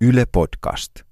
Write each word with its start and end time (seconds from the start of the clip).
Yle 0.00 0.26
Podcast. 0.26 1.07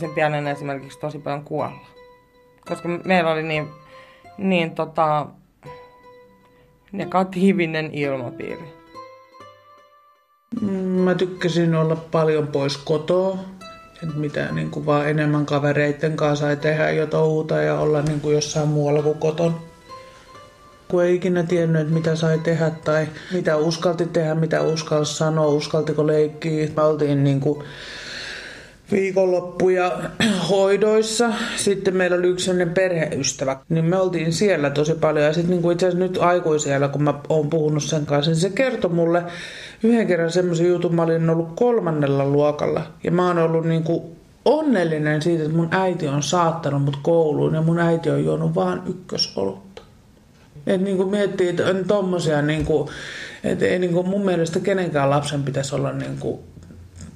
Mä 0.00 0.06
halusin 0.06 0.14
pienen 0.14 0.46
esimerkiksi 0.46 0.98
tosi 0.98 1.18
paljon 1.18 1.44
kuolla. 1.44 1.86
Koska 2.68 2.88
meillä 3.04 3.30
oli 3.30 3.42
niin, 3.42 3.68
niin 4.38 4.70
tota, 4.70 5.26
negatiivinen 6.92 7.90
ilmapiiri. 7.92 8.74
Mm, 10.60 10.70
Mä 10.70 11.14
tykkäsin 11.14 11.74
olla 11.74 11.96
paljon 11.96 12.46
pois 12.46 12.76
kotoa. 12.76 13.38
Et 14.02 14.14
mitä 14.14 14.52
niin 14.52 14.70
kuin 14.70 14.86
vaan 14.86 15.08
enemmän 15.08 15.46
kavereiden 15.46 16.16
kanssa 16.16 16.46
sai 16.46 16.56
tehdä 16.56 16.90
jo 16.90 17.06
touhuta 17.06 17.62
ja 17.62 17.78
olla 17.78 18.02
niin 18.02 18.20
kuin 18.20 18.34
jossain 18.34 18.68
muualla 18.68 19.02
kuin 19.02 19.18
koton. 19.18 19.60
Kun 20.88 21.04
ei 21.04 21.14
ikinä 21.14 21.42
tiennyt, 21.42 21.82
että 21.82 21.94
mitä 21.94 22.16
sai 22.16 22.38
tehdä 22.38 22.70
tai 22.84 23.08
mitä 23.32 23.56
uskalti 23.56 24.06
tehdä, 24.06 24.34
mitä 24.34 24.62
uskalsi 24.62 25.14
sanoa, 25.14 25.46
uskaltiko 25.46 26.06
leikkiä. 26.06 26.68
Me 26.76 26.82
oltiin 26.82 27.24
niin 27.24 27.40
kuin 27.40 27.64
viikonloppuja 28.92 30.00
hoidoissa. 30.50 31.32
Sitten 31.56 31.96
meillä 31.96 32.16
oli 32.16 32.26
yksi 32.26 32.44
sellainen 32.44 32.74
perheystävä, 32.74 33.56
niin 33.68 33.84
me 33.84 33.96
oltiin 33.96 34.32
siellä 34.32 34.70
tosi 34.70 34.94
paljon. 34.94 35.26
Ja 35.26 35.32
sitten 35.32 35.60
niin 35.60 35.72
itse 35.72 35.86
asiassa 35.86 36.06
nyt 36.06 36.18
aikuisiellä, 36.18 36.88
kun 36.88 37.02
mä 37.02 37.14
oon 37.28 37.50
puhunut 37.50 37.84
sen 37.84 38.06
kanssa, 38.06 38.30
niin 38.30 38.40
se 38.40 38.50
kertoi 38.50 38.90
mulle 38.90 39.22
yhden 39.82 40.06
kerran 40.06 40.32
semmoisen 40.32 40.68
jutun, 40.68 40.94
mä 40.94 41.02
olin 41.02 41.30
ollut 41.30 41.52
kolmannella 41.56 42.24
luokalla. 42.24 42.82
Ja 43.04 43.10
mä 43.10 43.26
oon 43.26 43.38
ollut 43.38 43.66
niin 43.66 43.84
kuin 43.84 44.02
onnellinen 44.44 45.22
siitä, 45.22 45.44
että 45.44 45.56
mun 45.56 45.68
äiti 45.70 46.08
on 46.08 46.22
saattanut 46.22 46.82
mut 46.82 46.98
kouluun 47.02 47.54
ja 47.54 47.62
mun 47.62 47.78
äiti 47.78 48.10
on 48.10 48.24
juonut 48.24 48.54
vaan 48.54 48.82
ykkösolutta. 48.86 49.82
Et 50.66 50.80
niin 50.80 50.96
kuin 50.96 51.08
miettii, 51.08 51.48
että 51.48 51.66
on 51.66 51.84
tommosia, 51.88 52.42
niin 52.42 52.64
kuin, 52.64 52.88
että 53.44 53.64
ei 53.64 53.78
niin 53.78 53.92
kuin 53.92 54.08
mun 54.08 54.24
mielestä 54.24 54.60
kenenkään 54.60 55.10
lapsen 55.10 55.42
pitäisi 55.42 55.74
olla 55.74 55.92
niin 55.92 56.18
kuin 56.18 56.40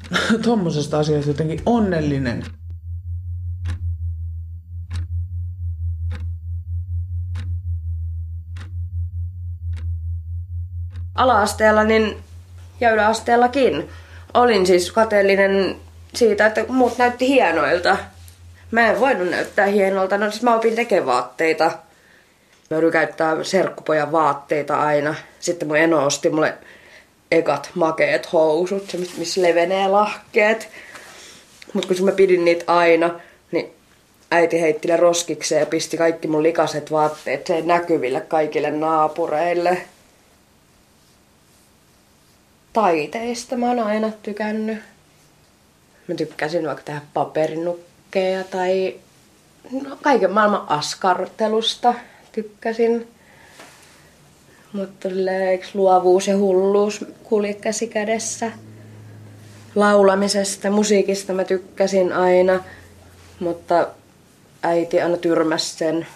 tuommoisesta 0.44 0.98
asiasta 0.98 1.30
jotenkin 1.30 1.60
onnellinen. 1.66 2.44
ala-asteella 11.14 11.84
niin, 11.84 12.16
ja 12.80 12.90
yläasteellakin 12.90 13.88
olin 14.34 14.66
siis 14.66 14.92
kateellinen 14.92 15.76
siitä, 16.14 16.46
että 16.46 16.64
muut 16.68 16.98
näytti 16.98 17.28
hienoilta. 17.28 17.96
Mä 18.70 18.90
en 18.90 19.00
voinut 19.00 19.30
näyttää 19.30 19.66
hienolta, 19.66 20.18
no 20.18 20.30
siis 20.30 20.42
mä 20.42 20.54
opin 20.54 20.74
tekemään 20.74 21.06
vaatteita. 21.06 21.70
Mä 22.70 22.90
käyttää 22.92 23.44
serkkupojan 23.44 24.12
vaatteita 24.12 24.80
aina. 24.80 25.14
Sitten 25.40 25.68
mun 25.68 25.76
eno 25.76 26.04
osti 26.04 26.30
mulle 26.30 26.54
ekat 27.30 27.70
makeet 27.74 28.32
housut, 28.32 28.90
se 28.90 28.98
missä 28.98 29.42
levenee 29.42 29.88
lahkeet. 29.88 30.68
Mutta 31.72 31.88
kun 31.88 32.04
mä 32.04 32.12
pidin 32.12 32.44
niitä 32.44 32.64
aina, 32.66 33.20
niin 33.52 33.74
äiti 34.30 34.60
heitti 34.60 34.88
ne 34.88 34.96
roskikseen 34.96 35.60
ja 35.60 35.66
pisti 35.66 35.96
kaikki 35.96 36.28
mun 36.28 36.42
likaset 36.42 36.90
vaatteet 36.90 37.46
sen 37.46 37.66
näkyville 37.66 38.20
kaikille 38.20 38.70
naapureille. 38.70 39.86
Taiteista 42.72 43.56
mä 43.56 43.68
oon 43.68 43.78
aina 43.78 44.12
tykännyt. 44.22 44.78
Mä 46.08 46.14
tykkäsin 46.14 46.66
vaikka 46.66 46.84
tehdä 46.84 47.00
paperinukkeja 47.14 48.44
tai 48.44 48.94
no, 49.82 49.98
kaiken 50.02 50.32
maailman 50.32 50.68
askartelusta 50.68 51.94
tykkäsin. 52.32 53.13
Mutta 54.74 55.08
luovuus 55.74 56.28
ja 56.28 56.36
hulluus 56.36 57.04
kulje 57.22 57.54
käsi 57.54 57.86
kädessä. 57.86 58.52
Laulamisesta, 59.74 60.70
musiikista 60.70 61.32
mä 61.32 61.44
tykkäsin 61.44 62.12
aina, 62.12 62.64
mutta 63.40 63.88
äiti 64.62 65.00
aina 65.00 65.16
tyrmäsi 65.16 65.76
sen. 65.76 66.06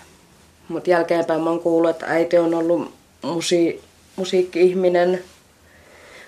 Mutta 0.68 0.90
jälkeenpäin 0.90 1.40
mä 1.40 1.50
oon 1.50 1.60
kuullut, 1.60 1.90
että 1.90 2.06
äiti 2.06 2.38
on 2.38 2.54
ollut 2.54 2.94
musi- 3.22 3.80
musiikki-ihminen. 4.16 5.24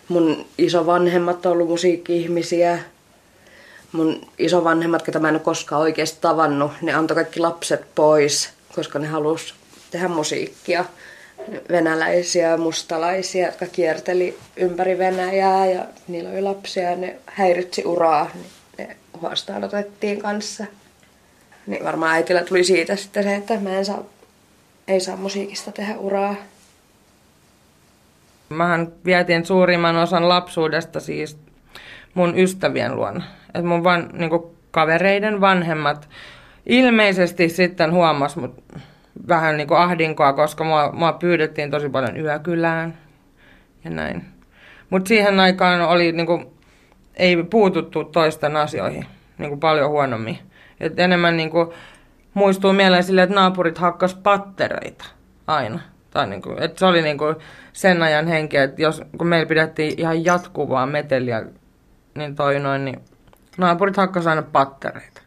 Mun 0.09 0.47
isovanhemmat 0.59 1.47
on 1.47 1.53
ollut 1.53 1.69
musiikki-ihmisiä. 1.69 2.79
Mun 3.93 4.27
isovanhemmat, 4.39 5.03
ketä 5.03 5.19
mä 5.19 5.29
en 5.29 5.35
ole 5.35 5.43
koskaan 5.43 5.83
oikeasti 5.83 6.19
tavannut, 6.21 6.73
ne 6.83 6.93
antoi 6.93 7.15
kaikki 7.15 7.41
lapset 7.41 7.81
pois, 7.95 8.51
koska 8.75 8.99
ne 8.99 9.07
halusi 9.07 9.55
tehdä 9.91 10.09
musiikkia 10.09 10.85
venäläisiä, 11.71 12.57
mustalaisia, 12.57 13.47
jotka 13.47 13.67
kierteli 13.67 14.39
ympäri 14.57 14.99
Venäjää 14.99 15.67
ja 15.67 15.85
niillä 16.09 16.31
oli 16.31 16.43
lapsia 16.43 16.91
ja 16.91 16.97
ne 16.97 17.17
häiritsi 17.27 17.85
uraa, 17.85 18.31
niin 18.35 18.47
ne 18.79 18.97
huostaanotettiin 19.21 20.19
kanssa. 20.19 20.67
Niin 21.67 21.85
varmaan 21.85 22.15
äitillä 22.15 22.45
tuli 22.45 22.65
siitä 22.65 22.97
sitten 22.97 23.23
se, 23.23 23.35
että 23.35 23.61
mä 23.61 23.71
en 23.71 23.85
saa, 23.85 24.05
ei 24.89 25.01
saa 25.01 25.17
musiikista 25.17 25.73
tehdä 25.73 25.99
uraa. 25.99 26.35
Mähän 28.49 28.93
vietin 29.05 29.47
suurimman 29.47 29.97
osan 29.97 30.29
lapsuudesta 30.29 31.01
siis 31.01 31.37
mun 32.15 32.39
ystävien 32.39 32.97
luona. 32.97 33.25
Et 33.55 33.65
mun 33.65 33.85
van, 33.85 34.11
niinku, 34.13 34.57
kavereiden 34.71 35.41
vanhemmat 35.41 36.09
ilmeisesti 36.67 37.49
sitten 37.49 37.93
huomas 37.93 38.37
mut 38.37 38.65
vähän 39.29 39.57
niin 39.57 39.69
kuin 39.69 39.81
ahdinkoa, 39.81 40.33
koska 40.33 40.65
mua, 40.65 40.93
mua 40.93 41.13
pyydettiin 41.13 41.71
tosi 41.71 41.89
paljon 41.89 42.17
yökylään 42.17 42.99
ja 43.85 43.91
näin. 43.91 44.25
Mutta 44.91 45.09
siihen 45.09 45.41
aikaan 45.41 45.81
oli 45.81 46.13
niin 46.13 46.27
kuin, 46.27 46.47
ei 47.17 47.43
puututtu 47.43 48.05
toisten 48.05 48.57
asioihin 48.57 49.07
niin 49.39 49.49
kuin 49.49 49.61
paljon 49.61 49.91
huonommin. 49.91 50.39
Et 50.81 50.99
enemmän 50.99 51.37
niin 51.37 51.51
kuin, 51.51 51.69
muistuu 52.35 52.73
mieleen 52.73 53.05
sille, 53.05 53.23
että 53.23 53.35
naapurit 53.35 53.79
hakkas 53.79 54.15
pattereita 54.15 55.05
aina. 55.47 55.81
Tai 56.11 56.27
niin 56.27 56.43
kuin, 56.43 56.63
että 56.63 56.79
se 56.79 56.87
oli 56.87 57.03
niin 57.03 57.19
kuin 57.19 57.37
sen 57.73 58.03
ajan 58.03 58.27
henki, 58.27 58.57
että 58.57 58.83
jos, 58.83 59.03
kun 59.19 59.27
meillä 59.27 59.49
pidettiin 59.49 60.01
ihan 60.01 60.25
jatkuvaa 60.25 60.87
meteliä, 60.87 61.47
niin 62.15 62.37
toi 62.37 62.59
noin, 62.59 62.85
niin 62.85 63.01
naapurit 63.59 63.97
hakkas 63.97 64.27
aina 64.27 64.43
pattereita. 64.43 65.23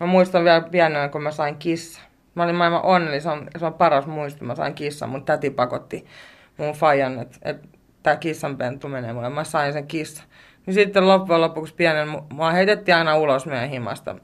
Mä 0.00 0.06
muistan 0.06 0.44
vielä 0.44 0.60
pienenä, 0.60 1.08
kun 1.08 1.22
mä 1.22 1.30
sain 1.30 1.56
kissa. 1.56 2.00
Mä 2.34 2.42
olin 2.42 2.54
maailman 2.54 2.82
onnellinen, 2.82 3.22
se 3.22 3.30
on, 3.30 3.46
se 3.56 3.66
on 3.66 3.74
paras 3.74 4.06
muisto. 4.06 4.44
Mä 4.44 4.54
sain 4.54 4.74
kissan, 4.74 5.08
mun 5.08 5.24
täti 5.24 5.50
pakotti 5.50 6.06
mun 6.56 6.74
fajan, 6.74 7.18
että 7.18 7.38
et, 7.42 7.68
tää 8.02 8.16
kissanpentu 8.16 8.88
menee 8.88 9.12
mulle. 9.12 9.30
Mä 9.30 9.44
sain 9.44 9.72
sen 9.72 9.86
kissan. 9.86 10.26
Niin 10.66 10.74
sitten 10.74 11.08
loppujen 11.08 11.40
lopuksi 11.40 11.74
pienen, 11.74 12.08
mua 12.32 12.50
heitettiin 12.50 12.96
aina 12.96 13.16
ulos 13.16 13.46
meidän 13.46 13.68
himasta. 13.68 14.16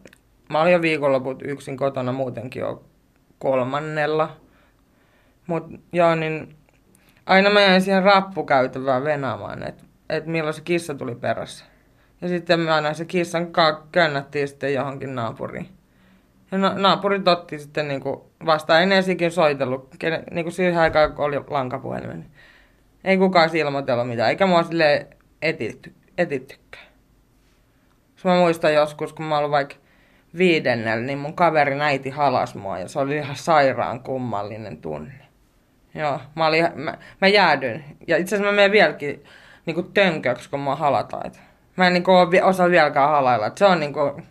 Mä 0.51 0.61
olin 0.61 0.73
jo 0.73 0.83
viikonloput 0.83 1.43
yksin 1.43 1.77
kotona 1.77 2.13
muutenkin 2.13 2.61
jo 2.61 2.85
kolmannella. 3.39 4.37
Mut 5.47 5.65
joo, 5.93 6.15
niin 6.15 6.57
aina 7.27 7.51
mä 7.51 7.61
jäin 7.61 7.83
siihen 7.83 8.03
rappukäytävään 8.03 9.05
venaamaan, 9.05 9.63
että 9.63 9.85
et 10.09 10.27
milloin 10.27 10.55
se 10.55 10.63
kissa 10.63 10.95
tuli 10.95 11.15
perässä. 11.15 11.65
Ja 12.21 12.29
sitten 12.29 12.61
me 12.61 12.71
aina 12.71 12.95
se 12.95 13.05
kissan 13.05 13.53
kanssa 13.53 13.87
könnättiin 13.93 14.49
sitten 14.49 14.75
johonkin 14.75 15.15
naapuriin. 15.15 15.69
Ja 16.53 16.59
na- 16.59 16.75
naapurit 16.75 17.29
otti 17.29 17.59
sitten 17.59 17.89
niinku 17.89 18.31
vasta 18.47 18.81
en 18.81 18.93
ensikin 18.93 19.31
soitellut, 19.31 19.89
kenen, 19.99 20.25
niinku 20.31 20.51
siihen 20.51 20.79
aikaan 20.79 21.13
kun 21.13 21.25
oli 21.25 21.37
lankapuhelin. 21.49 22.11
Niin 22.11 22.31
ei 23.05 23.19
kukaan 23.19 23.57
ilmoitellut 23.57 24.09
mitään, 24.09 24.31
eikä 24.31 24.47
mua 24.47 24.63
sille 24.63 25.07
etitty, 25.43 25.95
etittykään. 26.19 26.87
mä 28.25 28.35
muistan 28.35 28.75
joskus, 28.75 29.13
kun 29.13 29.25
mä 29.25 29.39
olin 29.39 29.51
vaikka 29.51 29.75
viidennellä, 30.39 31.05
niin 31.05 31.19
mun 31.19 31.35
kaveri 31.35 31.81
äiti 31.81 32.11
halas 32.11 32.55
mua 32.55 32.79
ja 32.79 32.89
se 32.89 32.99
oli 32.99 33.17
ihan 33.17 33.37
sairaan 33.37 34.01
kummallinen 34.01 34.77
tunne. 34.77 35.13
Joo, 35.95 36.21
mä, 36.37 36.47
olin, 36.47 36.69
mä, 36.75 36.99
mä 37.21 37.29
jäädyin. 37.29 37.85
Ja 38.09 38.17
itse 38.17 38.37
asiassa 38.37 38.53
mä 38.53 38.57
menen 38.57 38.73
vieläkin 38.73 39.25
niin 39.67 39.93
tönköksi, 39.95 40.51
kun 40.51 40.61
mä 40.61 40.75
halataan. 40.75 41.33
Mä 41.77 41.87
en 41.87 41.93
niin 41.93 42.03
kuin, 42.03 42.45
osaa 42.45 42.71
vieläkään 42.71 43.11
halailla. 43.11 43.53
se 43.57 43.67
on 43.67 43.81
niin 43.81 43.93
kuin, 43.93 44.23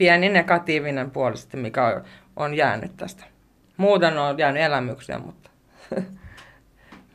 pieni 0.00 0.28
negatiivinen 0.28 1.10
puoli 1.10 1.36
sitten, 1.36 1.60
mikä 1.60 2.02
on, 2.36 2.54
jäänyt 2.54 2.96
tästä. 2.96 3.24
Muuten 3.76 4.18
on 4.18 4.38
jäänyt 4.38 4.62
elämyksiä, 4.62 5.18
mutta, 5.18 5.50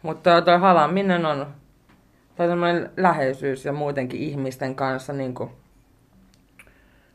mutta 0.01 0.41
tuo 0.41 0.59
halaaminen 0.59 1.25
on 1.25 1.47
tai 2.35 2.47
läheisyys 2.97 3.65
ja 3.65 3.73
muutenkin 3.73 4.19
ihmisten 4.19 4.75
kanssa 4.75 5.13
niin 5.13 5.33
kuin, 5.33 5.49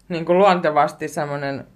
niin 0.08 0.25
kuin 0.25 0.38
luontevasti 0.38 1.08
semmoinen 1.08 1.67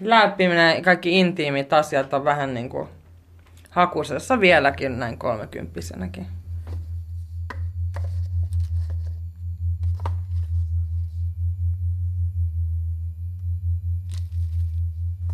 läppiminen 0.00 0.76
ja 0.76 0.82
kaikki 0.82 1.20
intiimit 1.20 1.72
asiat 1.72 2.14
on 2.14 2.24
vähän 2.24 2.54
niin 2.54 2.68
kuin 2.68 2.88
hakusessa 3.70 4.40
vieläkin 4.40 4.98
näin 4.98 5.18
kolmekymppisenäkin. 5.18 6.26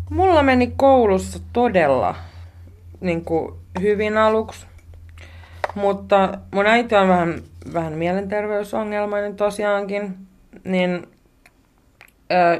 Mulla 0.09 0.43
meni 0.43 0.73
koulussa 0.77 1.39
todella 1.53 2.15
niin 3.01 3.25
kuin, 3.25 3.55
hyvin 3.81 4.17
aluksi, 4.17 4.67
mutta 5.75 6.37
mun 6.53 6.65
äiti 6.65 6.95
on 6.95 7.07
vähän, 7.07 7.41
vähän 7.73 7.93
mielenterveysongelmainen 7.93 9.35
tosiaankin, 9.35 10.17
niin 10.63 11.07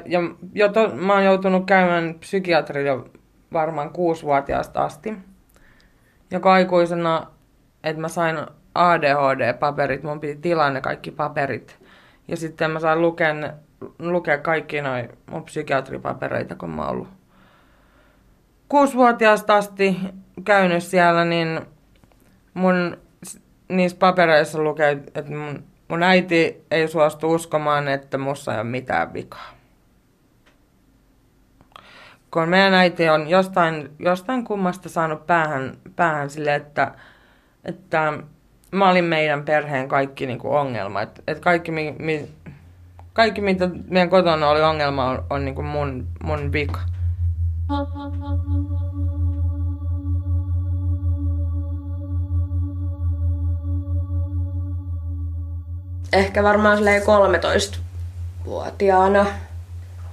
ja 0.06 0.20
jo 0.54 0.70
to, 0.70 0.90
mä 0.96 1.14
oon 1.14 1.24
joutunut 1.24 1.66
käymään 1.66 2.16
psykiatrilla 2.20 3.06
varmaan 3.54 3.90
kuusivuotiaasta 3.90 4.86
asti. 4.86 5.14
Ja 6.32 6.40
aikuisena, 6.44 7.28
että 7.84 8.02
mä 8.02 8.08
sain 8.08 8.38
ADHD-paperit, 8.76 10.04
mun 10.04 10.20
piti 10.20 10.36
tilaa 10.42 10.70
ne 10.70 10.82
kaikki 10.82 11.12
paperit. 11.12 11.80
Ja 12.28 12.38
sitten 12.38 12.72
mä 12.72 12.80
sain 12.80 13.02
lukea, 13.02 13.34
lukea 14.00 14.38
kaikki 14.38 14.82
noin 14.82 15.10
mun 15.32 15.44
psykiatripapereita, 15.44 16.56
kun 16.56 16.70
mä 16.70 16.82
oon 16.82 16.92
ollut 16.92 17.08
kuusivuotiaasta 18.69 19.56
asti 19.56 20.00
käynyt 20.46 20.84
siellä, 20.84 21.25
niin 21.25 21.62
mun 22.54 22.98
niissä 23.69 23.98
papereissa 23.98 24.64
lukee, 24.64 24.92
että 24.92 25.36
mun, 25.36 25.64
mun 25.88 26.04
äiti 26.04 26.66
ei 26.72 26.88
suostu 26.88 27.34
uskomaan, 27.34 27.88
että 27.88 28.18
mussa 28.18 28.54
ei 28.54 28.60
ole 28.60 28.69
mitään 28.69 29.14
vikaa. 29.14 29.58
Kun 32.31 32.50
meidän 32.50 32.74
äiti 32.74 33.10
on 33.10 33.30
jostain, 33.30 33.90
jostain 34.00 34.44
kummasta 34.44 34.90
saanut 34.90 35.28
päähän, 35.28 35.78
päähän 35.96 36.30
sille, 36.30 36.56
että, 36.56 36.92
että 37.66 38.13
mä 38.72 38.90
olin 38.90 39.06
meidän 39.06 39.44
perheen 39.44 39.88
kaikki 39.88 40.25
niin 40.25 40.40
kuin 40.40 40.54
ongelma. 40.54 41.02
Että 41.02 41.22
et 41.28 41.40
kaikki, 41.40 41.72
mi, 41.72 41.96
mi, 42.00 42.30
kaikki, 43.13 43.42
mitä 43.42 43.70
meidän 43.88 44.10
kotona 44.10 44.50
oli 44.50 44.62
ongelma, 44.62 45.06
on, 45.06 45.24
on 45.30 45.46
niin 45.46 45.56
kuin 45.56 45.68
mun, 45.68 46.08
mun 46.24 46.52
vika. 46.52 46.80
Ehkä 56.14 56.44
varmaan 56.44 56.78
13-vuotiaana, 56.78 59.25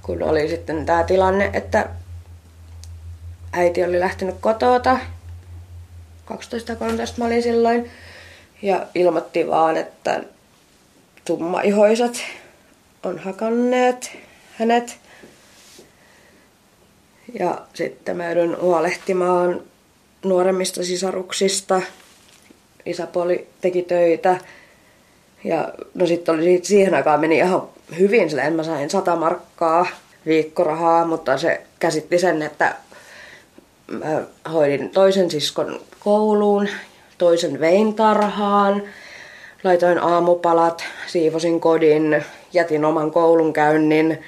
kun 0.01 0.23
oli 0.23 0.49
sitten 0.49 0.85
tämä 0.85 1.03
tilanne, 1.03 1.49
että 1.53 1.89
äiti 3.53 3.83
oli 3.83 3.99
lähtenyt 3.99 4.35
kotota. 4.41 4.97
12-13 6.31 6.35
mä 7.17 7.25
olin 7.25 7.43
silloin. 7.43 7.91
Ja 8.61 8.85
ilmoitti 8.95 9.47
vaan, 9.47 9.77
että 9.77 10.23
tummaihoiset 11.25 12.23
on 13.03 13.19
hakanneet 13.19 14.17
hänet. 14.59 15.04
Ja 17.39 17.61
sitten 17.73 18.17
mä 18.17 18.31
joudun 18.31 18.57
huolehtimaan 18.61 19.61
nuoremmista 20.23 20.83
sisaruksista. 20.83 21.81
Isäpuoli 22.85 23.47
teki 23.61 23.81
töitä. 23.81 24.37
Ja 25.43 25.73
no 25.93 26.07
sitten 26.07 26.35
oli 26.35 26.59
siihen 26.63 26.93
aikaan 26.93 27.19
meni 27.19 27.37
ihan 27.37 27.63
hyvin, 27.99 28.29
sillä 28.29 28.49
mä 28.49 28.63
sain 28.63 28.89
100 28.89 29.15
markkaa 29.15 29.85
viikkorahaa, 30.25 31.05
mutta 31.05 31.37
se 31.37 31.61
käsitti 31.79 32.19
sen, 32.19 32.41
että 32.41 32.75
mä 33.91 34.21
hoidin 34.53 34.89
toisen 34.89 35.31
siskon 35.31 35.79
kouluun, 35.99 36.67
toisen 37.17 37.59
vein 37.59 37.93
tarhaan, 37.93 38.83
laitoin 39.63 39.99
aamupalat, 39.99 40.83
siivosin 41.07 41.59
kodin, 41.59 42.25
jätin 42.53 42.85
oman 42.85 43.11
koulunkäynnin, 43.11 44.25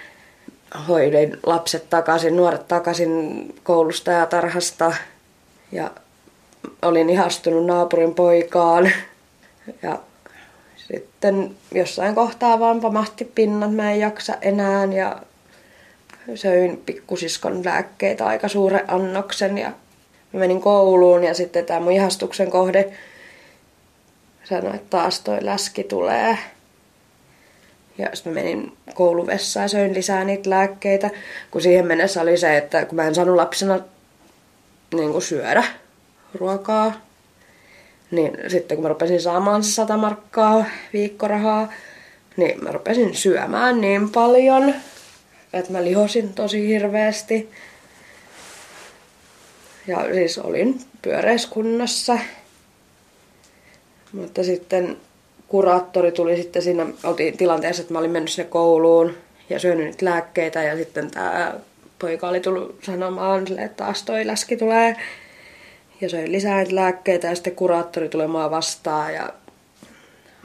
hoidin 0.88 1.40
lapset 1.46 1.90
takaisin, 1.90 2.36
nuoret 2.36 2.68
takaisin 2.68 3.56
koulusta 3.64 4.12
ja 4.12 4.26
tarhasta 4.26 4.94
ja 5.72 5.92
olin 6.82 7.10
ihastunut 7.10 7.66
naapurin 7.66 8.16
poikaan. 8.16 8.92
Ja 9.82 10.00
sitten 10.76 11.56
jossain 11.72 12.16
kohtaa 12.16 12.60
vaan 12.60 12.82
pamahti 12.82 13.26
pinnat, 13.26 13.76
mä 13.76 13.92
en 13.92 14.00
jaksa 14.00 14.34
enää 14.42 14.86
ja 14.86 15.22
söin 16.36 16.78
pikkusiskon 16.86 17.66
lääkkeitä 17.66 18.26
aika 18.26 18.48
suuren 18.48 18.92
annoksen 18.92 19.58
ja 19.58 19.72
menin 20.34 20.62
kouluun 20.62 21.24
ja 21.24 21.34
sitten 21.34 21.66
tämä 21.66 21.80
mun 21.80 21.92
ihastuksen 21.92 22.52
kohde 22.52 22.94
sanoi, 24.44 24.76
että 24.76 24.90
taas 24.90 25.20
toi 25.20 25.38
läski 25.42 25.84
tulee. 25.84 26.38
Ja 27.98 28.10
sitten 28.14 28.34
menin 28.34 28.78
kouluvessaan 28.94 29.64
ja 29.64 29.68
söin 29.68 29.94
lisää 29.94 30.24
niitä 30.24 30.50
lääkkeitä, 30.50 31.10
kun 31.52 31.62
siihen 31.62 31.88
mennessä 31.88 32.22
oli 32.22 32.38
se, 32.38 32.58
että 32.58 32.86
kun 32.86 32.96
mä 32.96 33.08
en 33.08 33.16
saanut 33.16 33.36
lapsena 33.36 33.80
niin 34.94 35.12
kuin 35.12 35.22
syödä 35.22 35.64
ruokaa, 36.34 37.02
niin 38.12 38.38
sitten 38.48 38.78
kun 38.78 38.84
mä 38.84 38.90
rupesin 38.90 39.22
saamaan 39.22 39.64
se 39.64 39.72
100 39.72 39.98
markkaa 39.98 40.66
viikkorahaa, 40.94 41.74
niin 42.38 42.64
mä 42.64 42.72
rupesin 42.72 43.16
syömään 43.16 43.82
niin 43.82 44.10
paljon, 44.10 44.74
että 45.54 45.72
mä 45.72 45.84
lihosin 45.84 46.34
tosi 46.34 46.68
hirveästi. 46.68 47.52
Ja 49.88 50.14
siis 50.14 50.38
olin 50.38 50.80
pyöreiskunnassa. 51.02 52.20
Mutta 54.12 54.44
sitten 54.44 54.98
kuraattori 55.48 56.12
tuli 56.12 56.38
sitten 56.38 56.62
siinä, 56.62 56.86
oltiin 57.04 57.38
tilanteessa, 57.38 57.82
että 57.82 57.94
mä 57.94 58.00
olin 58.00 58.12
mennyt 58.12 58.32
sinne 58.32 58.50
kouluun 58.50 59.14
ja 59.50 59.60
syönyt 59.60 59.86
nyt 59.88 60.02
lääkkeitä 60.02 60.64
ja 60.64 60.76
sitten 60.76 61.12
tämä 61.12 61.54
poika 62.00 62.30
oli 62.30 62.40
tullut 62.40 62.80
sanomaan 62.84 63.48
että 63.60 63.84
taas 63.84 64.04
toi 64.04 64.28
läski 64.28 64.58
tulee. 64.58 64.96
Ja 66.02 66.10
söin 66.10 66.32
lisää 66.32 66.66
lääkkeitä 66.72 67.28
ja 67.28 67.36
sitten 67.36 67.56
kuraattori 67.56 68.10
tuli 68.10 68.28
mua 68.28 68.52
vastaan 68.52 69.14
ja 69.14 69.34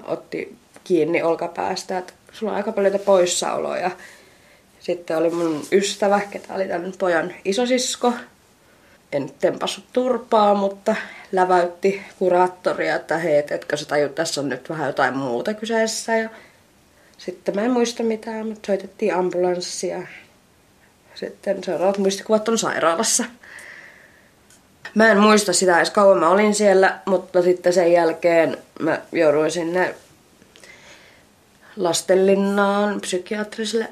otti 0.05 0.57
kiinni 0.85 1.23
olkapäästä, 1.23 1.99
että 1.99 2.13
sulla 2.33 2.53
on 2.53 2.57
aika 2.57 2.73
paljon 2.73 3.01
poissaoloja. 3.01 3.91
Sitten 4.81 5.19
oli 5.19 5.31
mun 5.31 5.63
ystävä, 5.73 6.21
ketä 6.31 6.55
oli 6.55 6.69
tämän 6.69 6.93
pojan 6.99 7.33
isosisko. 7.45 8.13
En 9.13 9.31
tempassut 9.41 9.85
turpaa, 9.93 10.55
mutta 10.55 10.97
läväytti 11.33 12.03
kuraattoria, 12.19 12.97
että 12.97 13.19
hei, 13.19 13.37
et, 13.37 13.53
etkö 13.53 13.77
sä 13.77 13.85
tajut, 13.85 14.15
tässä 14.15 14.41
on 14.41 14.49
nyt 14.49 14.71
vähän 14.71 14.87
jotain 14.87 15.17
muuta 15.17 15.55
kyseessä. 15.55 16.17
Ja 16.17 16.31
sitten 17.19 17.55
mä 17.55 17.63
en 17.63 17.71
muista 17.71 18.03
mitään, 18.03 18.47
mutta 18.47 18.67
soitettiin 18.67 19.15
ambulanssia. 19.15 20.03
Sitten 21.15 21.65
seuraavat 21.65 21.99
muistikuvat 21.99 22.49
on 22.49 22.59
sairaalassa. 22.59 23.25
Mä 24.95 25.11
en 25.11 25.19
muista 25.19 25.53
sitä 25.53 25.77
edes 25.77 25.91
kauan 25.91 26.19
mä 26.19 26.29
olin 26.29 26.55
siellä, 26.55 26.99
mutta 27.07 27.43
sitten 27.43 27.73
sen 27.73 27.93
jälkeen 27.93 28.59
mä 28.81 29.01
jouduin 29.13 29.51
sinne 29.51 29.95
lastenlinnaan 31.77 33.01
psykiatriselle 33.01 33.89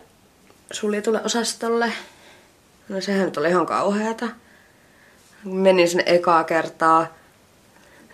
suljetulle 0.73 1.23
osastolle. 1.25 1.93
No 2.89 3.01
sehän 3.01 3.25
nyt 3.25 3.37
oli 3.37 3.49
ihan 3.49 3.67
kauheata. 3.67 4.27
Menin 5.45 5.89
sinne 5.89 6.05
ekaa 6.07 6.45
kertaa, 6.45 7.07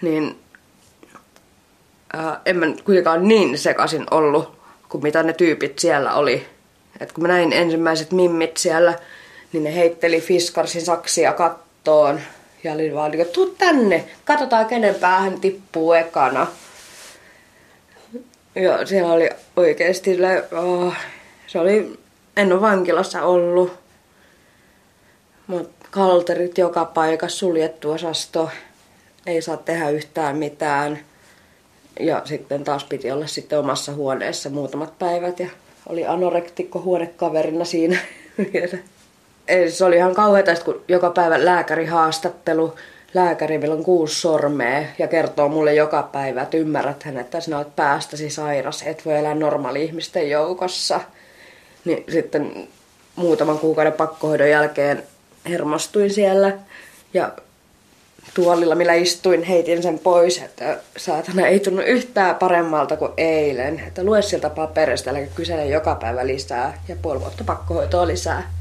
niin 0.02 0.38
ää, 2.12 2.40
en 2.46 2.56
mä 2.56 2.66
kuitenkaan 2.84 3.28
niin 3.28 3.58
sekasin 3.58 4.06
ollut 4.10 4.58
kuin 4.88 5.02
mitä 5.02 5.22
ne 5.22 5.32
tyypit 5.32 5.78
siellä 5.78 6.14
oli. 6.14 6.46
Et 7.00 7.12
kun 7.12 7.22
mä 7.22 7.28
näin 7.28 7.52
ensimmäiset 7.52 8.12
mimmit 8.12 8.56
siellä, 8.56 8.98
niin 9.52 9.64
ne 9.64 9.74
heitteli 9.74 10.20
Fiskarsin 10.20 10.82
saksia 10.82 11.32
kattoon. 11.32 12.20
Ja 12.64 12.72
oli 12.72 12.94
vaan 12.94 13.10
niin, 13.10 13.26
tuu 13.26 13.54
tänne, 13.58 14.04
katsotaan 14.24 14.66
kenen 14.66 14.94
päähän 14.94 15.40
tippuu 15.40 15.92
ekana. 15.92 16.46
Ja 18.54 18.86
siellä 18.86 19.12
oli 19.12 19.30
oikeesti, 19.56 20.18
oh, 20.52 20.94
se 21.46 21.58
oli 21.58 21.98
en 22.36 22.52
ole 22.52 22.60
vankilassa 22.60 23.22
ollut. 23.22 23.85
Mutta 25.46 25.88
kalterit 25.90 26.58
joka 26.58 26.84
paikassa, 26.84 27.38
suljettu 27.38 27.90
osasto, 27.90 28.50
ei 29.26 29.42
saa 29.42 29.56
tehdä 29.56 29.90
yhtään 29.90 30.36
mitään. 30.36 30.98
Ja 32.00 32.22
sitten 32.24 32.64
taas 32.64 32.84
piti 32.84 33.10
olla 33.10 33.26
sitten 33.26 33.58
omassa 33.58 33.92
huoneessa 33.92 34.50
muutamat 34.50 34.98
päivät 34.98 35.40
ja 35.40 35.48
oli 35.88 36.06
anorektikko 36.06 36.80
huonekaverina 36.80 37.64
siinä. 37.64 37.98
Ei, 39.48 39.70
se 39.70 39.84
oli 39.84 39.96
ihan 39.96 40.14
kauheata, 40.14 40.54
kun 40.64 40.82
joka 40.88 41.10
päivä 41.10 41.44
lääkäri, 43.14 43.58
meillä 43.58 43.74
on 43.74 43.84
kuusi 43.84 44.20
sormea 44.20 44.84
ja 44.98 45.08
kertoo 45.08 45.48
mulle 45.48 45.74
joka 45.74 46.02
päivä, 46.02 46.42
että 46.42 46.56
ymmärrät 46.56 47.02
hän, 47.02 47.18
että 47.18 47.40
sinä 47.40 47.56
olet 47.56 47.76
päästäsi 47.76 48.30
sairas, 48.30 48.82
et 48.82 49.06
voi 49.06 49.18
elää 49.18 49.34
normaali 49.34 49.84
ihmisten 49.84 50.30
joukossa– 50.30 51.00
Niin 51.86 52.04
sitten 52.08 52.68
muutaman 53.16 53.58
kuukauden 53.58 53.92
pakkohoidon 53.92 54.50
jälkeen 54.50 55.02
hermostuin 55.48 56.10
siellä 56.10 56.58
ja 57.14 57.32
tuolilla, 58.34 58.74
millä 58.74 58.94
istuin, 58.94 59.42
heitin 59.42 59.82
sen 59.82 59.98
pois, 59.98 60.38
että 60.38 60.78
saatana 60.96 61.46
ei 61.46 61.60
tunnu 61.60 61.82
yhtään 61.82 62.36
paremmalta 62.36 62.96
kuin 62.96 63.12
eilen. 63.16 63.80
Että 63.80 64.04
lue 64.04 64.22
sieltä 64.22 64.50
paperista, 64.50 65.10
eli 65.10 65.28
kysele 65.34 65.66
joka 65.66 65.94
päivä 65.94 66.26
lisää 66.26 66.82
ja 66.88 66.96
puoli 66.96 67.20
vuotta 67.20 67.44
pakkohoitoa 67.44 68.06
lisää. 68.06 68.52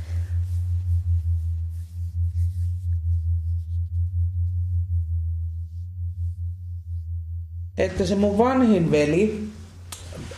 Että 7.78 8.06
se 8.06 8.16
mun 8.16 8.38
vanhin 8.38 8.92
veli 8.92 9.44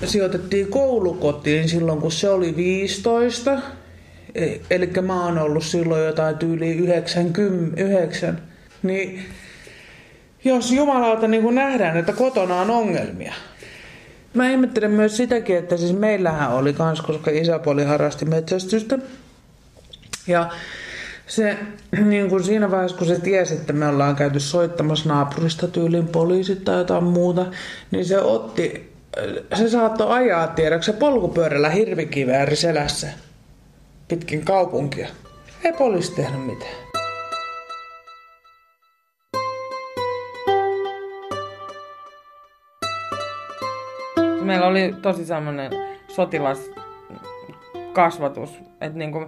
sijoitettiin 0.06 0.68
koulukotiin 0.68 1.70
silloin, 1.70 2.02
kun 2.02 2.12
se 2.12 2.30
oli 2.30 2.56
15. 2.56 3.60
E- 4.36 4.60
Eli 4.70 4.92
mä 5.02 5.26
oon 5.26 5.38
ollut 5.38 5.64
silloin 5.64 6.06
jotain 6.06 6.38
tyyli 6.38 6.72
99. 6.72 8.42
Niin 8.84 9.26
jos 10.44 10.72
jumalauta 10.72 11.28
niin 11.28 11.56
nähdään, 11.56 11.98
että 11.98 12.14
kotona 12.14 12.62
on 12.62 12.70
ongelmia. 12.70 13.34
Mä 14.34 14.50
ihmettelen 14.50 14.92
myös 14.92 15.18
sitäkin, 15.18 15.58
että 15.58 15.78
siis 15.78 15.94
meillähän 15.94 16.52
oli 16.52 16.74
kans, 16.74 17.02
koska 17.02 17.32
isäpuoli 17.32 17.84
harrasti 17.84 18.26
metsästystä. 18.26 19.00
Ja 20.28 20.50
se, 21.28 21.58
niin 22.06 22.30
kuin 22.30 22.44
siinä 22.44 22.72
vaiheessa, 22.72 22.98
kun 22.98 23.08
se 23.08 23.20
tiesi, 23.20 23.54
että 23.54 23.74
me 23.74 23.88
ollaan 23.88 24.16
käyty 24.16 24.40
soittamassa 24.40 25.10
naapurista 25.10 25.68
tyylin 25.68 26.08
poliisit 26.08 26.64
tai 26.64 26.78
jotain 26.78 27.04
muuta, 27.04 27.46
niin 27.92 28.06
se 28.06 28.20
otti, 28.20 28.94
se 29.56 29.70
saattoi 29.70 30.14
ajaa 30.14 30.48
tiedäksä 30.48 30.94
polkupyörällä 30.94 31.70
hirvikivääri 31.70 32.56
selässä 32.56 33.08
pitkin 34.08 34.46
kaupunkia. 34.46 35.08
Ei 35.64 35.74
poliisi 35.74 36.16
tehnyt 36.16 36.46
mitään. 36.46 36.72
Meillä 44.42 44.68
oli 44.68 44.94
tosi 45.02 45.26
semmoinen 45.26 45.72
sotilaskasvatus, 46.08 48.60
että 48.82 48.98
niinku 48.98 49.26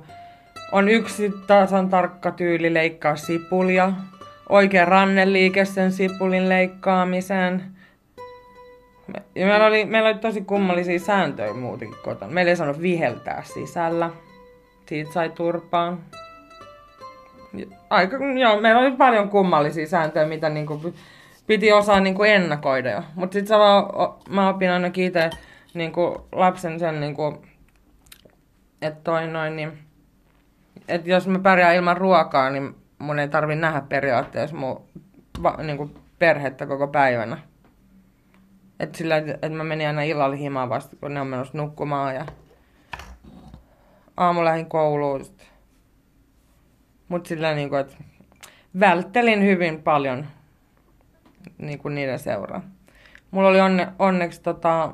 on 0.72 0.90
yksi 0.90 1.32
tasan 1.48 1.90
tarkka 1.90 2.32
tyyli 2.32 2.74
leikkaa 2.74 3.16
sipulia, 3.16 3.94
oikea 4.50 4.86
ranneliike 4.86 5.66
sen 5.66 5.92
sipulin 5.92 6.50
leikkaamiseen. 6.50 7.64
Ja 9.36 9.46
meillä 9.46 9.66
oli, 9.66 9.86
meillä 9.86 10.10
oli 10.10 10.18
tosi 10.18 10.42
kummallisia 10.42 11.00
sääntöjä 11.00 11.54
muutenkin 11.54 12.00
kotona. 12.04 12.32
Meillä 12.32 12.50
ei 12.50 12.56
saanut 12.56 12.82
viheltää 12.82 13.44
sisällä. 13.54 14.10
Siitä 14.90 15.12
sai 15.12 15.30
turpaan. 15.30 16.00
Aika, 17.90 18.18
joo, 18.40 18.62
meillä 18.62 18.82
oli 18.82 18.92
paljon 18.92 19.30
kummallisia 19.30 19.88
sääntöjä, 19.88 20.26
mitä 20.26 20.50
niinku 20.50 20.94
piti 21.48 21.72
osaa 21.72 22.00
niinku 22.00 22.24
ennakoida 22.24 22.92
jo. 22.92 23.04
Mutta 23.16 23.34
sitten 23.34 23.58
mä 24.30 24.50
opin 24.50 24.72
ainakin 24.72 25.06
itse 25.06 25.30
niinku 25.74 26.28
lapsen 26.32 26.80
sen, 26.80 27.00
niinku, 27.00 27.42
että 28.82 29.00
toi 29.04 29.28
noin, 29.28 29.56
niin, 29.56 29.78
että 30.88 31.10
jos 31.10 31.28
mä 31.28 31.40
pärjään 31.40 31.76
ilman 31.76 31.98
ruokaa, 31.98 32.50
niin 32.50 32.76
mun 33.00 33.20
ei 33.20 33.28
tarvi 33.28 33.56
nähdä 33.56 33.82
periaatteessa 33.90 34.56
mun 34.56 34.82
va, 35.44 35.58
niinku 35.64 35.92
perhettä 36.20 36.66
koko 36.66 36.88
päivänä. 36.88 37.38
Että 38.80 38.98
sillä, 38.98 39.18
että 39.18 39.50
mä 39.50 39.64
menin 39.64 39.88
aina 39.88 40.02
illalla 40.02 40.36
himaan 40.36 40.70
vasta, 40.70 40.96
kun 40.96 41.14
ne 41.14 41.22
on 41.22 41.28
menossa 41.28 41.58
nukkumaan 41.58 42.16
ja 42.16 42.26
aamu 44.20 44.46
lähdin 44.46 44.66
kouluun. 44.66 45.26
Mutta 47.08 47.28
sillä 47.28 47.54
niinku, 47.54 47.76
että 47.76 47.96
välttelin 48.80 49.44
hyvin 49.44 49.84
paljon 49.84 50.28
niinku 51.58 51.90
niiden 51.90 52.20
seuraa. 52.20 52.62
Mulla 53.32 53.50
oli 53.50 53.62
onne, 53.62 53.88
onneksi 54.00 54.42
tota, 54.42 54.94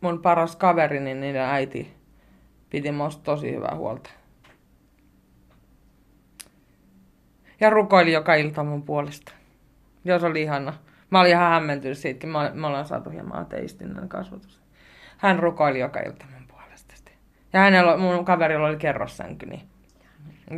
mun 0.00 0.22
paras 0.22 0.56
kaveri, 0.56 1.00
niin 1.00 1.20
niiden 1.20 1.42
äiti 1.42 1.94
piti 2.70 2.92
musta 2.92 3.22
tosi 3.22 3.54
hyvää 3.54 3.74
huolta. 3.74 4.10
Ja 7.60 7.70
rukoili 7.70 8.12
joka 8.12 8.34
ilta 8.34 8.64
mun 8.64 8.82
puolesta. 8.82 9.32
Jos 10.04 10.24
oli 10.24 10.42
ihana. 10.42 10.74
Mä 11.10 11.20
olin 11.20 11.30
ihan 11.30 11.50
hämmentynyt 11.50 11.98
siitä, 11.98 12.26
mä, 12.26 12.52
ollaan 12.66 12.86
saatu 12.86 13.10
hieman 13.10 13.38
ateistinen 13.38 14.08
kasvatus. 14.08 14.62
Hän 15.18 15.38
rukoili 15.38 15.78
joka 15.78 16.00
ilta 16.00 16.26
mun. 16.32 16.37
Ja 17.52 17.60
hänellä, 17.60 17.96
mun 17.96 18.24
kaverilla 18.24 18.68
oli 18.68 18.76
kerrossänky, 18.76 19.46
niin 19.46 19.62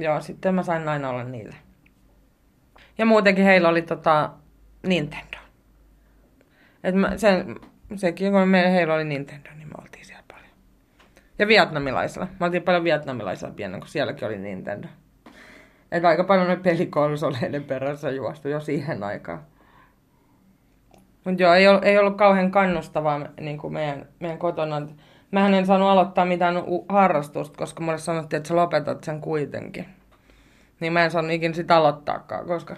joo, 0.03 0.21
sitten 0.21 0.55
mä 0.55 0.63
sain 0.63 0.89
aina 0.89 1.11
olla 1.11 1.25
niille. 1.25 1.57
Ja 2.99 3.07
muutenkin 3.07 3.45
heillä 3.45 3.69
oli 3.69 3.83
tota 3.83 4.31
Nintendo. 4.87 5.37
Et 6.85 6.95
mä, 6.95 7.17
sen, 7.17 7.57
sekin, 7.97 8.33
kun 8.33 8.49
me, 8.49 8.73
heillä 8.73 8.95
oli 8.95 9.05
Nintendo, 9.05 9.51
niin 9.57 9.69
me 9.69 9.75
oltiin 9.79 10.05
siellä 10.05 10.25
paljon. 10.33 10.51
Ja 11.39 11.49
vietnamilaisilla. 11.49 12.27
Mä 12.41 12.47
oltiin 12.47 12.63
paljon 12.63 12.85
vietnamilaisilla 12.85 13.55
pienen, 13.55 13.81
kun 13.81 13.89
sielläkin 13.89 14.29
oli 14.29 14.39
Nintendo. 14.39 14.89
Että 15.93 16.09
aika 16.09 16.25
paljon 16.25 16.49
ne 16.49 16.57
pelikonsoleiden 16.57 17.65
perässä 17.65 18.11
juostu 18.11 18.49
jo 18.49 18.61
siihen 18.61 19.03
aikaan. 19.03 19.43
Mutta 21.25 21.43
joo, 21.43 21.55
ei 21.55 21.69
ollut, 21.69 21.85
ei 21.85 21.99
ollut 21.99 22.17
kauhean 22.17 22.51
kannustavaa 22.51 23.21
niin 23.41 23.59
kuin 23.59 23.73
meidän, 23.73 24.09
meidän 24.21 24.39
kotona. 24.39 24.83
Mähän 25.31 25.55
en 25.55 25.67
saanut 25.67 25.89
aloittaa 25.89 26.25
mitään 26.25 26.55
harrastusta, 26.89 27.59
koska 27.59 27.83
mulle 27.83 27.99
sanottiin, 27.99 28.39
että 28.39 28.49
sä 28.49 28.57
lopetat 28.57 29.05
sen 29.05 29.21
kuitenkin. 29.21 29.87
Niin 30.81 30.93
mä 30.93 31.05
en 31.05 31.11
saanut 31.11 31.31
ikinä 31.31 31.55
sitä 31.55 31.77
aloittaakaan, 31.77 32.47
koska, 32.47 32.77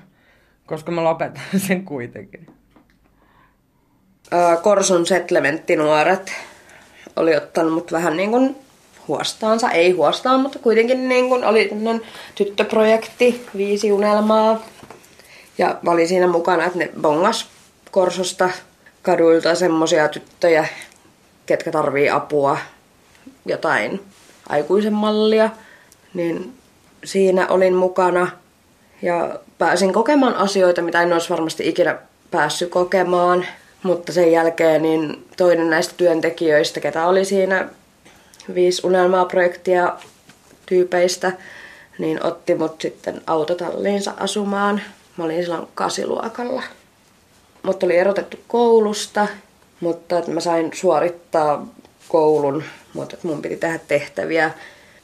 koska 0.66 0.92
mä 0.92 1.04
lopetan 1.04 1.42
sen 1.66 1.85
kuitenkin. 1.85 2.47
Korson 4.62 5.06
settlementtinuoret 5.06 6.32
oli 7.16 7.37
ottanut 7.37 7.73
mut 7.73 7.92
vähän 7.92 8.16
niin 8.16 8.30
kuin 8.30 8.56
huostaansa, 9.09 9.71
ei 9.71 9.90
huostaan, 9.90 10.40
mutta 10.40 10.59
kuitenkin 10.59 11.09
niin 11.09 11.28
kuin 11.28 11.44
oli 11.44 11.64
tämmöinen 11.64 12.02
tyttöprojekti, 12.35 13.47
viisi 13.56 13.92
unelmaa. 13.92 14.62
Ja 15.59 15.78
mä 15.82 15.90
olin 15.90 16.09
siinä 16.09 16.26
mukana, 16.26 16.64
että 16.64 16.78
ne 16.78 16.90
bongas 17.00 17.49
Korsosta 17.90 18.50
kaduilta 19.02 19.54
semmosia 19.54 20.09
tyttöjä, 20.09 20.68
ketkä 21.46 21.70
tarvii 21.70 22.11
apua, 22.11 22.58
jotain 23.46 24.00
aikuisen 24.49 24.92
mallia. 24.92 25.50
Niin 26.14 26.54
siinä 27.04 27.46
olin 27.49 27.75
mukana 27.75 28.30
ja 29.02 29.38
pääsin 29.58 29.92
kokemaan 29.92 30.34
asioita, 30.34 30.82
mitä 30.82 31.02
en 31.02 31.12
olisi 31.12 31.30
varmasti 31.30 31.68
ikinä 31.68 31.99
päässyt 32.30 32.70
kokemaan. 32.70 33.46
Mutta 33.82 34.12
sen 34.12 34.32
jälkeen 34.32 34.82
niin 34.82 35.26
toinen 35.37 35.70
näistä 35.70 35.94
työntekijöistä, 35.96 36.80
ketä 36.80 37.06
oli 37.06 37.25
siinä 37.25 37.68
viisi 38.54 38.87
unelmaa-projektia 38.87 39.96
tyypeistä, 40.66 41.32
niin 41.99 42.26
otti 42.26 42.54
mut 42.54 42.80
sitten 42.80 43.22
autotalliinsa 43.26 44.12
asumaan. 44.16 44.82
Mä 45.16 45.25
olin 45.25 45.42
silloin 45.42 45.68
kasiluokalla. 45.75 46.62
Mut 47.62 47.82
oli 47.82 47.96
erotettu 47.96 48.37
koulusta, 48.49 49.26
mutta 49.83 50.19
että 50.19 50.31
mä 50.31 50.41
sain 50.41 50.71
suorittaa 50.75 51.67
koulun, 52.09 52.62
mutta 52.95 53.17
että 53.17 53.29
mun 53.29 53.43
piti 53.43 53.57
tehdä 53.57 53.81
tehtäviä. 53.89 54.51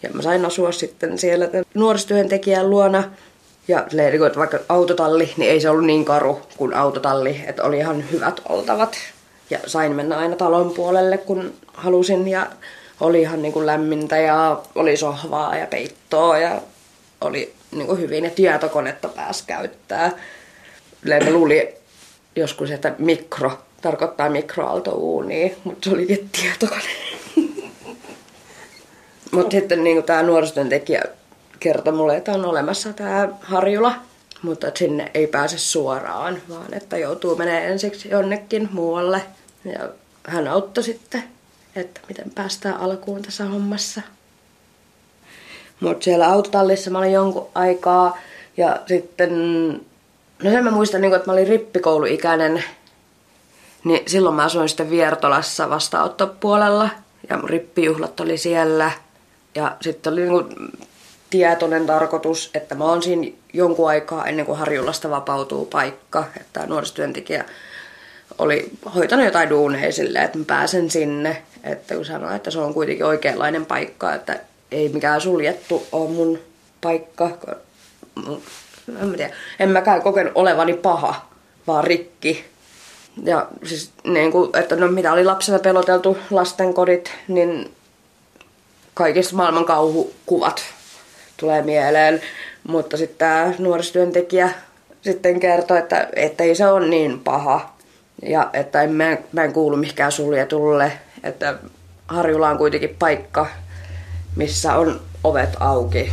Ja 0.02 0.10
mä 0.12 0.22
sain 0.22 0.44
asua 0.44 0.72
sitten 0.72 1.18
siellä 1.18 1.48
nuorisotyöntekijän 1.74 2.70
luona. 2.70 3.04
Ja 3.68 3.86
niin 3.92 4.26
että 4.26 4.38
vaikka 4.38 4.58
autotalli, 4.68 5.32
niin 5.36 5.50
ei 5.50 5.60
se 5.60 5.70
ollut 5.70 5.84
niin 5.84 6.04
karu 6.04 6.40
kuin 6.56 6.74
autotalli, 6.74 7.40
että 7.46 7.62
oli 7.62 7.78
ihan 7.78 8.04
hyvät 8.12 8.40
oltavat. 8.48 8.96
Ja 9.50 9.58
sain 9.66 9.92
mennä 9.92 10.18
aina 10.18 10.36
talon 10.36 10.70
puolelle, 10.70 11.18
kun 11.18 11.54
halusin. 11.72 12.28
Ja 12.28 12.46
oli 13.00 13.20
ihan 13.20 13.42
niin 13.42 13.52
kuin 13.52 13.66
lämmintä 13.66 14.16
ja 14.16 14.62
oli 14.74 14.96
sohvaa 14.96 15.56
ja 15.56 15.66
peittoa 15.66 16.38
ja 16.38 16.62
oli 17.20 17.54
niin 17.70 17.86
kuin 17.86 18.00
hyvin. 18.00 18.24
Ja 18.24 18.30
tietokonetta 18.30 19.08
pääsi 19.08 19.44
käyttää. 19.46 20.12
Mä 21.04 21.30
luulin 21.30 21.68
joskus, 22.36 22.70
että 22.70 22.94
mikro 22.98 23.52
tarkoittaa 23.82 24.30
mikroaaltouunia, 24.30 25.48
mutta 25.64 25.90
se 25.90 25.94
olikin 25.94 26.30
tietokone. 26.40 26.82
mutta 29.32 29.50
sitten 29.50 29.84
niin 29.84 30.02
tämä 30.02 30.22
nuorisotyöntekijä 30.22 31.02
kertoi 31.60 31.92
mulle, 31.92 32.16
että 32.16 32.32
on 32.32 32.44
olemassa 32.44 32.92
tämä 32.92 33.28
Harjula, 33.40 33.94
mutta 34.42 34.66
sinne 34.74 35.10
ei 35.14 35.26
pääse 35.26 35.58
suoraan, 35.58 36.42
vaan 36.48 36.74
että 36.74 36.98
joutuu 36.98 37.36
menemään 37.36 37.64
ensiksi 37.64 38.10
jonnekin 38.10 38.68
muualle. 38.72 39.22
Ja 39.64 39.88
hän 40.24 40.48
auttoi 40.48 40.84
sitten, 40.84 41.24
että 41.76 42.00
miten 42.08 42.30
päästään 42.34 42.76
alkuun 42.76 43.22
tässä 43.22 43.44
hommassa. 43.44 44.02
Mutta 45.80 46.04
siellä 46.04 46.28
autotallissa 46.28 46.90
mä 46.90 46.98
olin 46.98 47.12
jonkun 47.12 47.48
aikaa 47.54 48.18
ja 48.56 48.80
sitten, 48.86 49.32
no 50.42 50.50
sen 50.50 50.64
mä 50.64 50.70
muistan, 50.70 51.00
niin 51.00 51.14
että 51.14 51.26
mä 51.26 51.32
olin 51.32 51.48
rippikouluikäinen, 51.48 52.64
niin 53.88 54.02
silloin 54.06 54.34
mä 54.34 54.44
asuin 54.44 54.68
sitten 54.68 54.90
Viertolassa 54.90 55.70
vastaanottopuolella 55.70 56.90
ja 57.30 57.36
rippijuhlat 57.44 58.20
oli 58.20 58.38
siellä. 58.38 58.90
Ja 59.54 59.76
sitten 59.80 60.12
oli 60.12 60.20
niinku 60.20 60.54
tietoinen 61.30 61.86
tarkoitus, 61.86 62.50
että 62.54 62.74
mä 62.74 62.84
oon 62.84 63.02
siinä 63.02 63.26
jonkun 63.52 63.88
aikaa 63.88 64.26
ennen 64.26 64.46
kuin 64.46 64.58
Harjulasta 64.58 65.10
vapautuu 65.10 65.66
paikka, 65.66 66.24
että 66.40 66.66
nuorisotyöntekijä 66.66 67.44
oli 68.38 68.70
hoitanut 68.94 69.24
jotain 69.24 69.50
duuneja 69.50 69.92
silleen, 69.92 70.24
että 70.24 70.38
mä 70.38 70.44
pääsen 70.44 70.90
sinne. 70.90 71.42
Että 71.64 71.94
kun 71.94 72.04
sanoi, 72.04 72.36
että 72.36 72.50
se 72.50 72.58
on 72.58 72.74
kuitenkin 72.74 73.06
oikeanlainen 73.06 73.66
paikka, 73.66 74.14
että 74.14 74.40
ei 74.70 74.88
mikään 74.88 75.20
suljettu 75.20 75.86
ole 75.92 76.10
mun 76.10 76.38
paikka. 76.80 77.30
En 79.00 79.08
mä 79.08 79.16
tiedä. 79.16 79.34
En 79.58 79.68
mäkään 79.68 80.02
kokenut 80.02 80.32
olevani 80.34 80.74
paha, 80.74 81.28
vaan 81.66 81.84
rikki. 81.84 82.44
Ja 83.22 83.48
siis 83.64 83.90
niin 84.04 84.32
kuin, 84.32 84.56
että 84.56 84.76
no 84.76 84.88
mitä 84.88 85.12
oli 85.12 85.24
lapsena 85.24 85.58
peloteltu 85.58 86.18
lastenkodit, 86.30 87.12
niin 87.28 87.74
kaikista 88.94 89.36
maailman 89.36 89.64
kauhukuvat 89.64 90.62
tulee 91.36 91.62
mieleen. 91.62 92.20
Mutta 92.68 92.96
sitten 92.96 93.18
tämä 93.18 93.52
nuorisotyöntekijä 93.58 94.50
sitten 95.02 95.40
kertoi, 95.40 95.78
että, 95.78 96.08
että 96.16 96.44
ei 96.44 96.54
se 96.54 96.66
ole 96.66 96.88
niin 96.88 97.20
paha. 97.20 97.72
Ja 98.22 98.50
että 98.52 98.82
en, 98.82 98.92
mä, 98.92 99.16
en 99.44 99.52
kuulu 99.52 99.76
mihinkään 99.76 100.12
suljetulle. 100.12 100.92
Että 101.22 101.58
Harjula 102.08 102.48
on 102.48 102.58
kuitenkin 102.58 102.96
paikka, 102.98 103.46
missä 104.36 104.74
on 104.74 105.00
ovet 105.24 105.56
auki. 105.60 106.12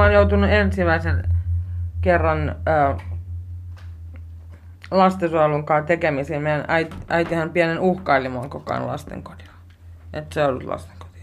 Mä 0.00 0.04
oon 0.04 0.12
joutunut 0.12 0.50
ensimmäisen 0.50 1.22
kerran 2.00 2.48
ö, 2.48 2.96
lastensuojelun 4.90 5.64
kanssa 5.64 5.86
tekemisiin. 5.86 6.42
Meidän 6.42 6.64
äiti, 6.68 6.96
äitihän 7.08 7.50
pienen 7.50 7.78
uhkaili 7.78 8.28
mua 8.28 8.48
koko 8.48 8.72
ajan 8.72 8.86
lastenkodilla. 8.86 9.52
Että 10.12 10.34
se 10.34 10.44
ollut 10.44 10.62
lastenkoti. 10.62 11.18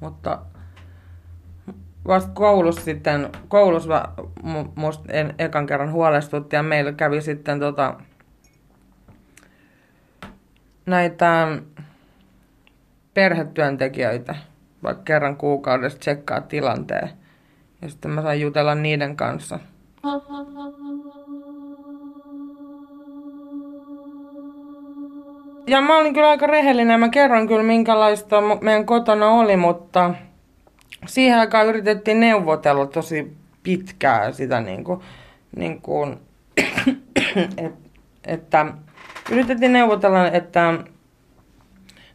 Mutta 0.00 0.38
vasta 2.06 2.30
koulussa 2.34 2.84
sitten, 2.84 3.28
koulussa 3.48 4.08
musta 4.74 5.12
en, 5.12 5.34
ekan 5.38 5.66
kerran 5.66 5.92
huolestutti 5.92 6.56
ja 6.56 6.62
meillä 6.62 6.92
kävi 6.92 7.20
sitten 7.20 7.60
tota, 7.60 7.94
näitä 10.86 11.48
perhetyöntekijöitä, 13.14 14.34
vaikka 14.82 15.02
kerran 15.02 15.36
kuukaudessa 15.36 15.98
tsekkaa 15.98 16.40
tilanteen. 16.40 17.19
Ja 17.82 17.88
sitten 17.88 18.10
mä 18.10 18.22
sain 18.22 18.40
jutella 18.40 18.74
niiden 18.74 19.16
kanssa. 19.16 19.58
Ja 25.66 25.80
mä 25.80 25.98
olin 25.98 26.14
kyllä 26.14 26.28
aika 26.28 26.46
rehellinen. 26.46 27.00
Mä 27.00 27.08
kerron 27.08 27.48
kyllä 27.48 27.62
minkälaista 27.62 28.40
meidän 28.60 28.86
kotona 28.86 29.30
oli, 29.30 29.56
mutta 29.56 30.14
siihen 31.06 31.38
aikaan 31.38 31.66
yritettiin 31.66 32.20
neuvotella 32.20 32.86
tosi 32.86 33.36
pitkää 33.62 34.32
sitä 34.32 34.60
niin 34.60 34.84
kuin, 34.84 35.00
niin 35.56 35.80
kuin, 35.82 36.16
et, 37.56 37.74
että 38.26 38.66
yritettiin 39.30 39.72
neuvotella, 39.72 40.26
että 40.26 40.74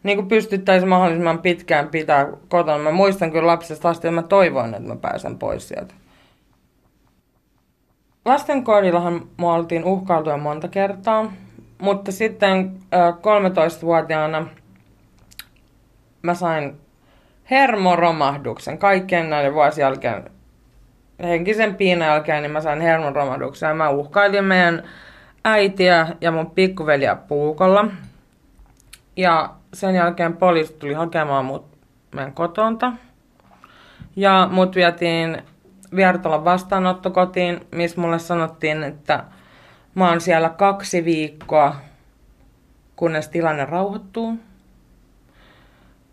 niin 0.05 0.17
kuin 0.17 0.27
pystyttäisiin 0.27 0.89
mahdollisimman 0.89 1.39
pitkään 1.39 1.87
pitää 1.87 2.27
kotona. 2.49 2.83
Mä 2.83 2.91
muistan 2.91 3.31
kyllä 3.31 3.47
lapsesta 3.47 3.89
asti, 3.89 4.07
että 4.07 4.21
mä 4.21 4.27
toivoin, 4.27 4.73
että 4.73 4.87
mä 4.87 4.95
pääsen 4.95 5.37
pois 5.37 5.67
sieltä. 5.67 5.93
Lastenkodillahan 8.25 9.21
mua 9.37 9.53
oltiin 9.53 9.83
uhkailtuja 9.83 10.37
monta 10.37 10.67
kertaa, 10.67 11.31
mutta 11.81 12.11
sitten 12.11 12.77
13-vuotiaana 12.93 14.47
mä 16.21 16.33
sain 16.33 16.77
hermoromahduksen 17.51 18.77
kaikkien 18.77 19.29
näiden 19.29 19.53
vuosien 19.53 19.85
jälkeen. 19.85 20.23
Henkisen 21.23 21.75
piinan 21.75 22.07
jälkeen 22.07 22.41
niin 22.41 22.51
mä 22.51 22.61
sain 22.61 22.81
hermoromahduksen 22.81 23.67
ja 23.67 23.75
mä 23.75 23.89
uhkailin 23.89 24.43
meidän 24.43 24.83
äitiä 25.45 26.07
ja 26.21 26.31
mun 26.31 26.51
pikkuveliä 26.51 27.15
puukolla. 27.15 27.87
Ja 29.15 29.49
sen 29.75 29.95
jälkeen 29.95 30.37
poliisi 30.37 30.73
tuli 30.73 30.93
hakemaan 30.93 31.45
mut 31.45 31.65
meidän 32.15 32.33
kotonta. 32.33 32.93
Ja 34.15 34.49
mut 34.51 34.75
vietiin 34.75 35.41
Viertolan 35.95 36.45
vastaanottokotiin, 36.45 37.67
missä 37.71 38.01
mulle 38.01 38.19
sanottiin, 38.19 38.83
että 38.83 39.23
mä 39.95 40.09
oon 40.09 40.21
siellä 40.21 40.49
kaksi 40.49 41.05
viikkoa, 41.05 41.75
kunnes 42.95 43.29
tilanne 43.29 43.65
rauhoittuu 43.65 44.39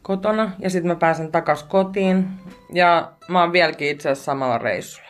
kotona. 0.03 0.51
Ja 0.59 0.71
sitten 0.71 0.93
mä 0.93 0.97
pääsen 0.97 1.33
takas 1.33 1.63
kotiin. 1.63 2.29
Ja 2.73 3.13
mä 3.29 3.41
oon 3.41 3.53
vieläkin 3.53 3.89
itse 3.89 4.11
asiassa 4.11 4.25
samalla 4.25 4.59
reissulla. 4.59 5.09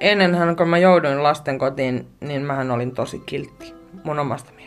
Ennenhän, 0.00 0.56
kun 0.56 0.68
mä 0.68 0.78
jouduin 0.78 1.22
lasten 1.22 1.58
kotiin, 1.58 2.08
niin 2.20 2.42
mähän 2.42 2.70
olin 2.70 2.94
tosi 2.94 3.18
kiltti 3.18 3.74
mun 4.04 4.18
omasta. 4.18 4.57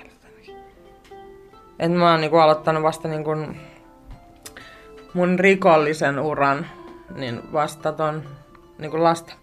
Et 1.81 1.91
mä 1.91 2.11
oon 2.11 2.21
niinku 2.21 2.37
aloittanut 2.37 2.83
vasta 2.83 3.07
niinku 3.07 3.31
mun 5.13 5.39
rikollisen 5.39 6.19
uran 6.19 6.67
niin 7.15 7.53
vasta 7.53 7.91
ton 7.91 8.23
niinku 8.77 9.03
lasten 9.03 9.35